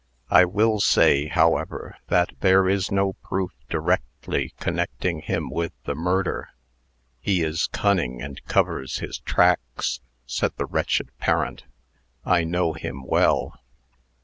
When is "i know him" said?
12.25-13.03